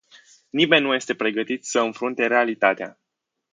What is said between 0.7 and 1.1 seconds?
nu